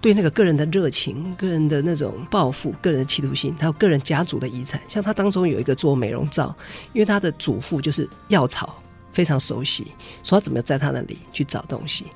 [0.00, 4.80] 对那个个人的热情、个人的那种抱负、个人的企图心，还有个人家族的遗产。
[4.86, 6.54] 像他当中有一个做美容皂，
[6.92, 8.80] 因为他的祖父就是药草
[9.10, 9.88] 非常熟悉，
[10.22, 12.06] 说他怎么在他那里去找东西。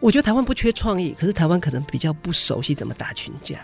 [0.00, 3.60] 我觉得台湾不缺创意，可是台湾可能比较不熟悉怎么打群架，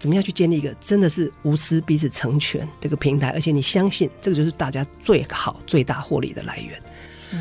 [0.00, 6.82] 怎么样去建立一个真的是无私彼此成全这个平台，而且你相信这个就是大家最好最大获利的来源。
[7.08, 7.36] 是。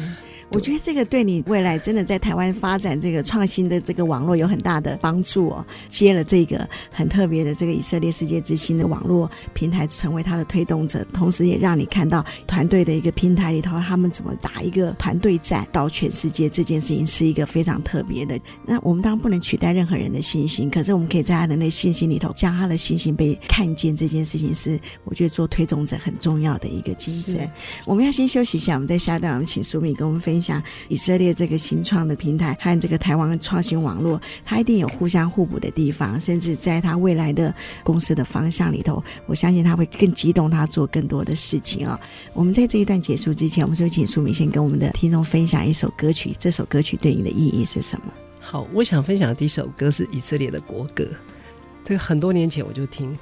[0.52, 5.66] 我觉得这个对你未来真的在台湾发展这个创新的这个网络有很大的帮助哦。
[5.88, 18.38] 接了这个很特别的这个以色列世界之星的网络平台，成为它的推动者，同时也让你看到团队的一个平台里头，他们怎么打一个团队战到全世界这件事情是一个非常特别的。
[18.66, 27.50] 那我们当然不能取代任何人的信心，可是我们可以在他的那信心里头，将他的信心被看见，这件事情是我觉得做推动者很重要的一个精神。
[27.86, 42.00] 我们要先休息一下，我们在下一段我们请苏敏跟我们分像以色列这个新创的平台和这个台湾创新网络，它一定有互相互补的地方，甚至在它未来的公司的方向里头，我相信它会更激动，它做更多的事情啊、
[42.34, 46.36] 我们在这一段结束之前，我们就请苏明先跟我们的听众分享一首歌曲？
[46.40, 48.06] 这首歌曲对你的意义是什么？
[48.40, 51.08] 好，我想分享的第一首歌是以色列的国歌，
[51.84, 53.18] 这个很多年前我就听。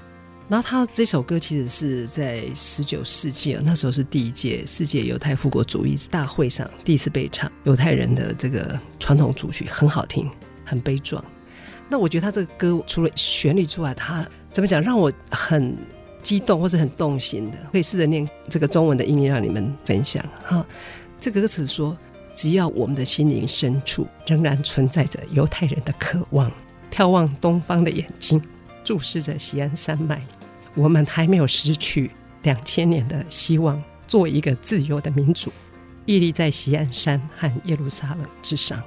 [0.49, 10.27] 然后他这首歌其实是在十九世纪，那时候是第一届世界犹太复国主义大会上第一次被唱，犹太人的这个传统主曲很好听，
[10.65, 11.23] 很悲壮。
[11.87, 15.77] 那我觉得他这个歌除了旋律之外，他怎么讲让我很
[16.23, 20.65] 激动或是很动心的，可以试着念这个中文的音乐让你们分享哈。
[21.19, 21.95] 这个歌词说：
[22.33, 26.51] 只要我们的心灵深处仍然存在着犹太人的渴望，
[26.91, 28.41] 眺望东方的眼睛，
[28.83, 30.25] 注视着西安山脉。
[30.75, 32.11] 我们还没有失去
[32.43, 35.51] 两千年的希望，做一个自由的民主，
[36.05, 38.81] 屹立在锡安山和耶路撒冷之上。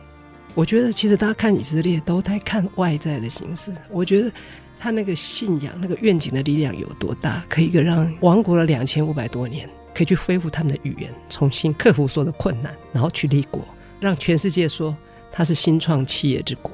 [0.54, 3.72] 我觉得，其实大家看以色列都在看外在的形式。
[3.90, 4.30] 我觉得
[4.78, 13.66] 他那个信仰、那个愿景的力量有多大，可以让亡国了两千五百多年，可以去恢复他们的语言，重新克服所有的困难，然后去立国，
[13.98, 14.94] 让全世界说
[15.30, 16.72] 他是新创企业之国，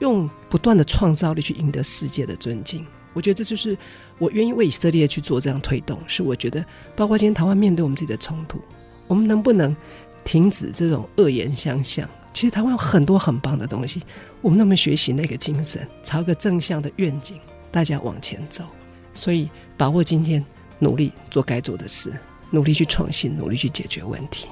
[0.00, 2.84] 用不断的创造力去赢得世界的尊敬。
[3.14, 3.76] 我觉得这就是
[4.18, 6.62] 我愿意为以色列去做这样推动，是我觉得，
[6.94, 8.60] 包括今天台湾面对我们自己的冲突，
[9.06, 9.74] 我们能不能
[10.24, 12.06] 停止这种恶言相向？
[12.32, 14.02] 其实台湾有很多很棒的东西，
[14.42, 17.38] 我们能不能学习那个精神，朝个正向的愿景，
[17.70, 18.64] 大家往前走？
[19.12, 20.44] 所以把握今天，
[20.80, 22.12] 努力做该做的事，
[22.50, 24.48] 努力去创新，努力去解决问题。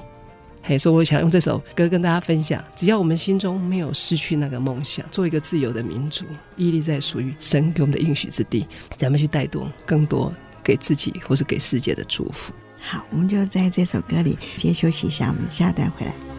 [0.63, 6.25] 嘿，所以我想用这首歌跟大家分享：只要我们心中没有失去那个梦想，做一个自由的民族，
[6.57, 12.53] 屹立在属于神给我们的应许之地，咱们去带动更多给自己或是给世界的祝福。
[12.81, 16.32] 好，我们就在这首歌里先休息一下，我们下段回来。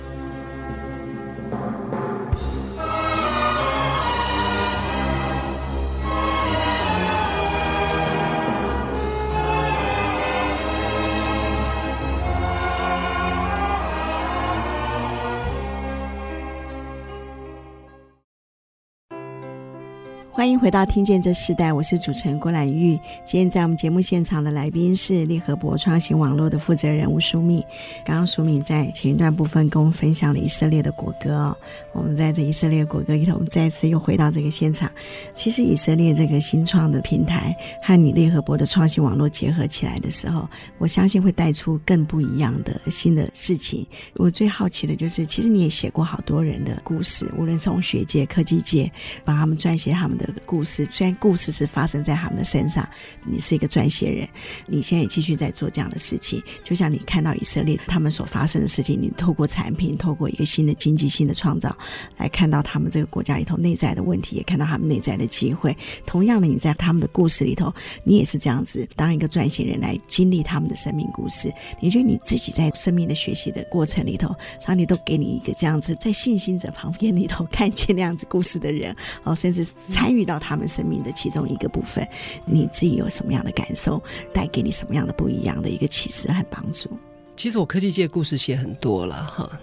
[20.44, 23.00] 欢迎回到《听见这世代》，我是主持人郭兰玉。
[23.24, 27.64] 今天在我们节目现场的来宾是利和博创新网络的负责人吴淑敏。
[28.04, 31.58] 刚刚淑敏在前一段部分跟我们分享了以色列的国歌哦。
[31.94, 34.92] 我们在这以色列国歌里头，我们再次又回到这个现场。
[35.34, 40.46] 其实以色列这个新创的平台和你利和博的创新网络结合起来的时候，
[40.78, 43.88] 我相信会带出更不一样的新的事情。
[44.16, 48.92] 我最好奇的就是，其实你也写过好多人的故事，无论从学界、科技界，
[49.24, 50.33] 帮他们撰写他们的。
[50.34, 52.88] 的故事，虽然故事是发生在他们的身上，
[53.24, 54.28] 你是一个撰写人，
[54.68, 56.42] 你现在也继续在做这样的事情。
[56.64, 61.78] 就像你看到以色列他们所发生的事情，你透过产品，透过一个新的经济、新的创造，
[62.18, 65.78] 来看到他们这个国家里头内在的问题，也看到他们内在的机会。
[66.06, 67.72] 同样的，你在他们的故事里头，
[68.04, 71.54] 你也是这样子，当一个撰写人来经历他们的生命故事。
[71.80, 80.23] 你觉得你自己在生命的学习的过程里头，上帝都给你一个这样子，在信心者旁边里头看见那样子故事的人，哦，甚至参与。
[80.24, 82.08] 遇到他们生命的其中一个部分，
[82.46, 84.02] 你自己有什么样的感受？
[84.34, 86.90] 带给你什么样的不一样的一个启示和帮助？
[87.36, 89.60] 其实我科技界故事写很多了哈，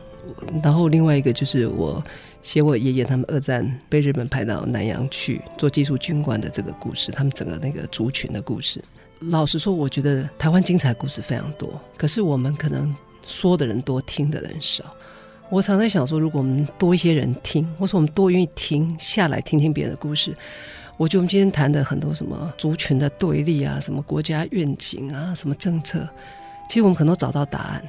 [0.63, 2.05] 然后另外一个就是我
[2.43, 8.83] 写我爷爷他们二战被日本派到南洋去做技术军官的这个故事，他们整个那个族群的故事。
[9.21, 12.95] 老实说，我觉得台湾精彩故事非常多，可是我们可能
[13.27, 14.85] 说的人多，听的人少。
[15.51, 20.33] 我常在想说，如果我们多一些人听，或者我们多愿意停下来听听别人的故事，
[20.97, 26.09] 我觉得我们今天谈的很多什么族群的对立啊，什么国家愿景啊，什么政策，
[26.69, 27.83] 其实我们可能都找到答案。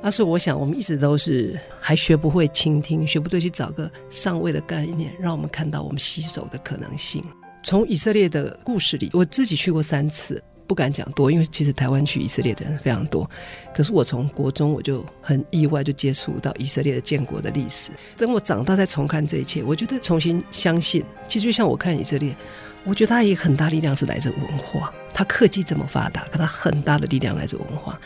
[0.00, 7.20] 但是我想，我们一直都是还学不会倾听，学不对去找个上位的概念，让我们看到我们携手的可能性。
[7.64, 10.40] 从以色列的故事里，我自己去过三次。
[10.68, 13.28] 不敢讲多，因为其实台湾去以色列的人非常多。
[13.74, 17.90] 可是我从国中我就很意外就接触到以色列的建国的历史。
[18.16, 22.36] 等我长大再重看这一切，我觉得重新相信，其实就像我看以色列，
[22.84, 24.92] 我觉得它也很大力量是来自文化。
[25.14, 27.98] 它科技这么发达，可它很大的力量来自文化，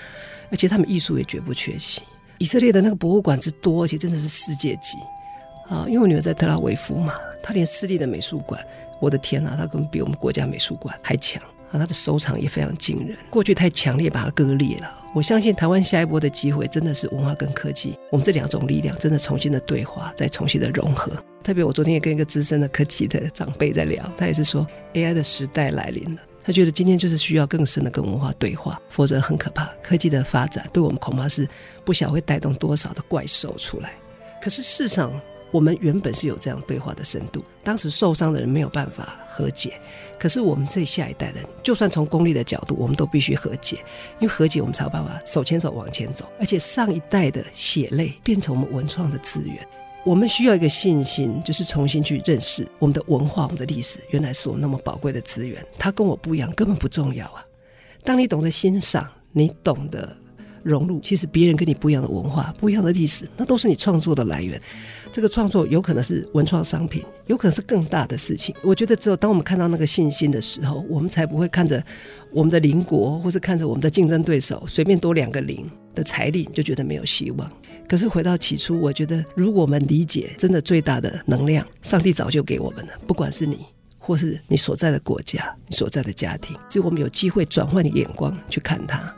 [0.50, 2.00] 而且他们艺术也绝不缺席。
[2.38, 4.96] 以色列的那个博物馆之多，而且真的是世界级
[5.68, 5.84] 啊！
[5.88, 8.64] 因为我女儿在特拉维夫嘛，她连私立的美术馆，
[9.00, 11.42] 我的天哪，她根本比我们国家美术馆还强。
[11.72, 13.16] 啊，他的收藏也非常惊人。
[13.28, 15.00] 过去太强烈，把它割裂了。
[15.14, 21.12] 我相信台湾下一波的机会，真的是文化跟科技，我们这两种力量真的重新的对话，再重新的融合。
[21.42, 26.22] 特别，我昨天也跟一个资深的科技的长辈在聊，他也是说 AI 的时代来临了。
[26.44, 29.70] 他觉得今天就是需要更深的跟文化对话，否则很可怕。
[29.82, 31.46] 科技的发展对我们恐怕是
[31.84, 33.92] 不晓会带动多少的怪兽出来。
[34.42, 35.12] 可是世上。
[35.52, 39.78] 我们原本是有这样对话的深度，当时受伤的人没有办法和解，
[40.18, 43.76] 可是我们这下一代人，就算从功利的角度，我们都必须和解，
[44.18, 46.26] 因为和解我们才有办法手牵手往前走。
[46.40, 49.56] 而且上一代的血泪变成我们文创的资源，
[50.04, 55.62] 我们需要一个信心，就是重新去认识我们的文化、我们的历史，原来是我那么宝贵的资源。
[55.78, 57.44] 它跟我不一样，根本不重要啊！
[58.02, 60.16] 当你懂得欣赏，你懂得
[60.62, 64.60] 融入，其实别人跟你不一样的文化、不一样的历史，那都是你创作的来源。
[65.12, 68.54] 这个创作有可能是文创商品，有可能是更大的事情。
[68.62, 71.84] 我觉得只有当我们看到那个信心的时候，我们才不会看着
[72.32, 77.52] 我们的邻国，或是看着我们的竞争对手，随便多两个零的财力就觉得没有希望。
[77.86, 82.92] 可是回到起初，我觉得如果我们理解真的最大的能量，上帝早就给我们了。
[83.06, 83.66] 不管是你，
[83.98, 89.14] 或是你所在的国家，你所在的家庭，只有我们有机会转换眼光去看它。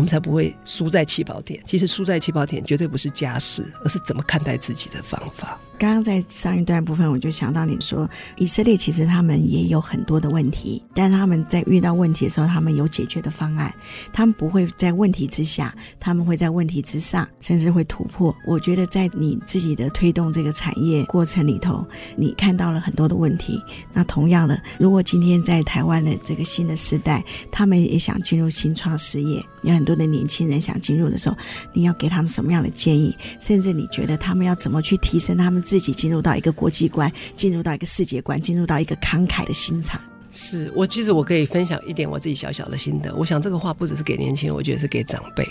[0.00, 1.62] 我们才不会输在起跑点。
[1.66, 5.60] 其实输在起跑点绝对不是家事，而是怎么看待自己的方法。
[5.80, 13.74] 刚刚在上一段部分，我就想到你说，以色列其实他们也有很多的问题，但他们在遇到问题的时候，他们有解决的方案。
[14.12, 18.36] 他们不会在问题之下，他们会在问题之上，甚至会突破。
[18.44, 21.82] 我觉得在你自己的推动这个产业过程里头，
[22.14, 23.58] 你看到了很多的问题。
[23.90, 31.34] 那同样的，如果今天在台湾的这个新的时代，他们也想进入新创事业，有很多的年轻人想进入的时候，
[31.72, 33.16] 你要给他们什么样的建议？
[33.40, 35.64] 甚至你觉得他们要怎么去提升他们？
[35.70, 40.00] 自己进入到一个国际观，进入到一个世界观，进入到一个慷慨的心肠。
[40.32, 43.14] 是我其实我可以分享一点我自己小小的心得。
[43.14, 45.44] 我想这个话不只是给年轻人，我觉得是给长辈。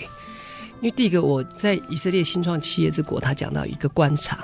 [0.81, 4.39] 因为第一个，我在以色列新创企业之国，他讲到一个观察，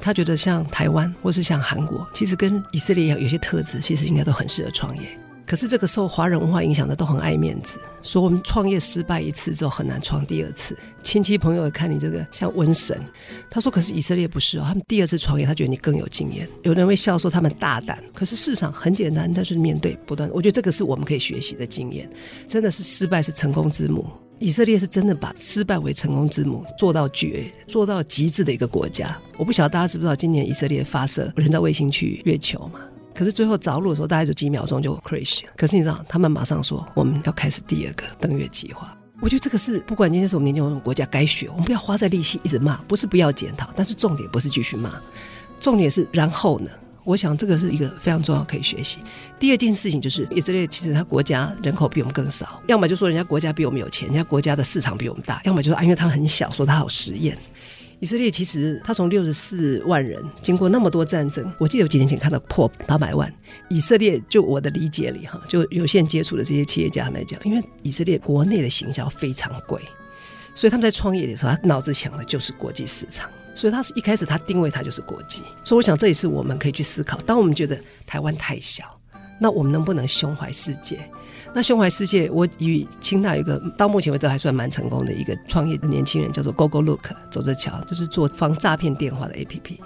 [0.00, 5.18] 他觉得像台湾或是像韩国，其实跟以色列一样，有些特质其实应该都很适合创业。
[5.48, 10.76] 可是这个受华人文化影响的都很爱面子，说我们创业失败一次之后很难创第二次。
[11.02, 13.02] 亲戚朋友也看你这个像瘟神，
[13.50, 20.28] 他说：“可是以色列不是哦，他们第二次创业，他觉得你更有经验。”有人会笑说他们大胆，可是市场很简单，他就是面对不断。
[20.34, 22.06] 我觉得这个是我们可以学习的经验，
[22.46, 24.06] 真的是失败是成功之母。
[24.38, 29.18] 以色列是真的把失败为成功之母做到绝，做到极致的一个国家。
[29.38, 32.80] 我不晓得大家知不知道，今年以色列发射人造卫星去月球嘛？
[33.18, 35.40] 可是最后着陆的时候，大概就几秒钟就 crash。
[35.56, 38.96] 可是你知道，他们马上说我们要开始第二个登月计划。
[39.20, 44.92] 我觉得这个是不管今天是我们年轻人国家该学，我们不要花在力气一直骂，不是不要检讨，但是重点不是继续骂，
[45.58, 46.70] 重点是然后呢？
[47.02, 49.00] 我想这个是一个非常重要可以学习。
[49.36, 57.36] 第二件事情就是以色列其实他国家人口比我们更少，要么就说人家国家比我们有钱，人家国家的市场比我们大，要么就说啊，因为他很小，说他好实验。
[58.00, 63.32] 以色列其实他从六十四万人，经过那么多战争，我记得有几年前看到破八百万。
[63.68, 69.82] 以色列就我的理解里哈，就有限接触的这些企业家来讲，因为以色列国内的行销非常贵，
[70.54, 73.28] 所以他们在创业的时候，他脑子想的就是国际市场。
[73.54, 77.18] 所以他是一开始他定位他就是国际，所以我想这也是我们可以去思考。
[77.22, 77.76] 当我们觉得
[78.06, 78.84] 台湾太小，
[79.40, 81.00] 那我们能不能胸怀世界？
[81.58, 87.00] 那胸怀世界，我与清大有一个到目前为止还算蛮成功的一个创业的年轻人，叫做 GoGoLook，
[87.32, 89.76] 走着瞧，就是做防诈骗电话的 APP。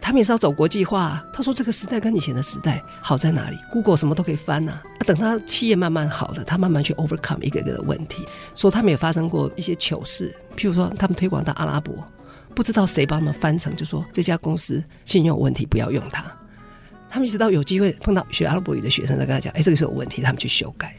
[0.00, 1.22] 他们也是要走国际化。
[1.30, 5.04] 他说这个时代跟以前的时代好在哪里？Google 什么都可以翻呐、啊。
[5.04, 8.26] 等他企业慢慢好了，他慢慢去 overcome 一个个的问题。
[8.54, 11.94] 说他们也发生过一些糗事，譬如说他们推广到阿拉伯。
[12.54, 16.24] 不知道谁帮他们翻成，就说这家公司信用有问题，不要用它。
[17.10, 20.96] 他们一直到有机会碰到学阿拉伯语的学生，在跟他讲：“哎，这个是有问题。”他们去修改。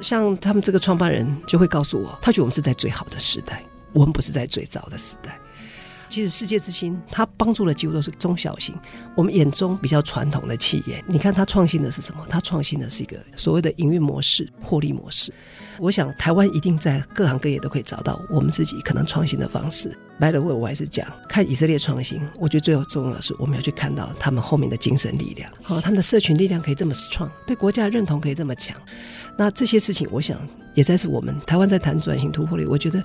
[0.00, 5.38] 像他们这个创办人就会告诉我，他觉得我们是在最好的时代，我们不是在最早的时代。
[6.08, 8.74] 其实世界之星，它帮助的几乎都是中小型，
[9.14, 11.02] 我们眼中比较传统的企业。
[11.06, 12.26] 你看它创新的是什么？
[12.28, 15.32] 它创新的是一个所谓的营运模式、获利模式。
[15.78, 19.88] 我想台湾一定在各行各业都可以找到我们自己可能创新的方式。
[20.18, 28.76] By the way，我还是讲看以色列创新，我觉得最后重要的是我们要去看到他们后面的精神力量，好，他们的社群力量可以这么 strong，对国家的认同可以这么强。
[29.36, 30.36] 那这些事情，我想
[30.74, 33.00] 也在是我们台湾在谈转型突破力，我觉得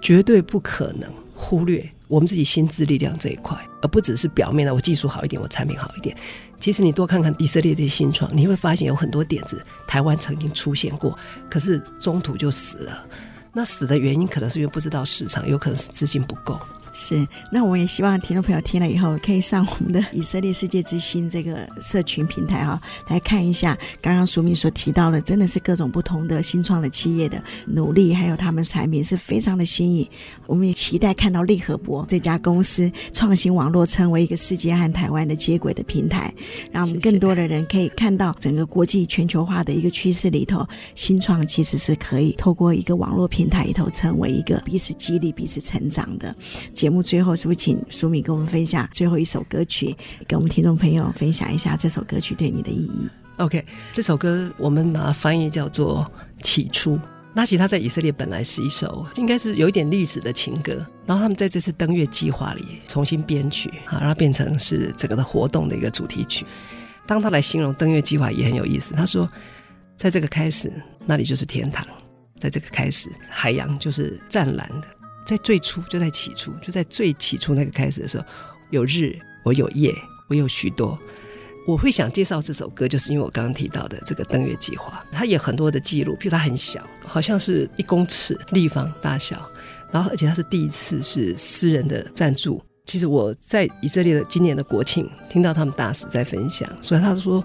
[0.00, 1.10] 绝对不可能。
[1.34, 6.14] 忽略我们自己心智力量这一块，而不只是表面的我技术好一点，我产品好一点。
[6.60, 13.06] 其实你多看看以色列的新创，你会发现有很多点子，台湾曾经出现过，可是中途就死了。
[13.54, 16.60] 那死的原因可能是因为不知道市场，有可能是资金不够。
[16.94, 30.06] 是，那我也希望听众朋友听了以后，可以上我们的以色列世界之星这个社群平台哈，来看一下刚刚淑敏所提到的，真的是各种不同的新创的企业的努力，还有他们产品是非常的新颖。
[30.46, 36.32] 我们也期待看到利和博这家公司创新网络成为一个世界和台湾的接轨的平台，
[36.70, 46.34] 让我们更多的人可以看到整个国际全球化的一个趋势里头，新创其实是可以透过一个网络平台里头成为一个彼此激励、彼此成长的。
[46.82, 56.04] 节目最后是不是请苏敏跟我们分享最后一首歌曲，跟我们听众朋友分享一下这首歌曲对你的意义？OK，这首歌我们把它翻译叫做
[56.42, 56.96] 《起初》。
[57.32, 66.44] 那其实它在以色列本来是一首应该是有一点历史的情歌，然后他们在这次登月计划里重新编曲，啊，让它变成是整个的活动的一个主题曲。
[67.06, 69.30] 当他来形容登月计划也很有意思，他说，
[69.96, 70.68] 在这个开始，
[71.06, 71.86] 那里就是天堂；
[72.40, 74.88] 在这个开始，海洋就是湛蓝的。
[75.26, 78.24] 在最初，就在起初，就在最起初那个开始的时候，
[78.70, 79.94] 有日，我有夜，
[80.28, 80.98] 我有许多。
[81.64, 89.48] 我会想介绍这首歌，就是因为我刚刚提到的这个登月计划，它有很多的记录，譬如它很小，好像是一公尺立方大小，
[89.92, 92.60] 然后而且它是第一次是私人的赞助。
[92.84, 97.42] 其实我在以色列的今年的国庆听到他们大使在分享，所以他说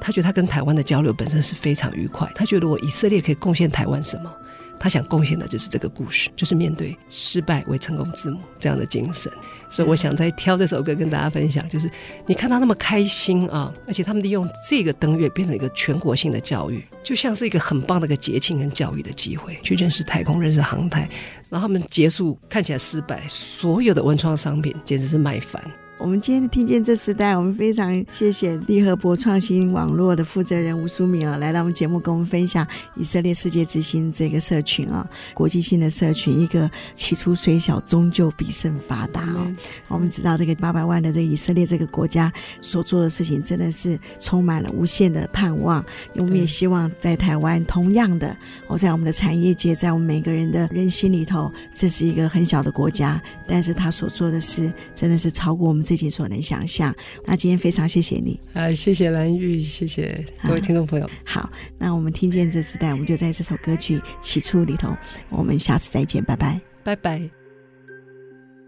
[0.00, 4.34] 他觉得他跟台湾的交流本身是非常愉快，他觉得我以色列可以贡献台湾什么？
[4.78, 9.30] 他想贡献的就是这个故事，就是面对失败为成功之母这样的精神。
[9.70, 11.90] 所以我想再挑这首歌跟大家分享，就是
[12.26, 21.08] 你看他那么开心啊，而且他们利用这个登月变成一个全国性的教育，就像是一个很棒的一个节庆跟教育的机会，去认识太空、认识航太。
[21.48, 25.62] 然后他们结束看起来失败，所有的文创商品简直是卖翻。
[25.98, 39.36] 我们今天听见这时代，我们非常谢谢利和博创新网络的负责人吴淑敏啊，来到我们节目跟我们分享以色列世界之星这个社群啊，国际性的社群，一个起初虽小，终究必胜发达啊。
[39.38, 39.56] 嗯、
[39.88, 45.84] 我们知道这个八百万的这个以色列这个国家所做的事情，真的是充满了无限的盼望。
[46.14, 48.36] 我们也希望在台湾，同样的，
[48.68, 55.87] 我在我们的产业界，在我们每个人的人心里头，这是一个很小的国家，但是他所做的事，真的是超过我们。
[55.88, 56.94] 自己所能想象。
[57.24, 61.08] 那今天非常谢谢你，啊，谢谢蓝玉，谢谢各位听众朋友。
[61.24, 64.94] 好，那我们听见这时代，我们就在这首歌曲起初里头，
[65.30, 67.30] 我们下次再见，拜拜，拜拜。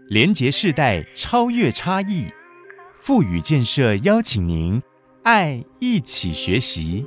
[0.07, 2.25] 连结世代，超越差异，
[2.99, 4.81] 富予建设邀请您，
[5.21, 7.05] 爱一起学习。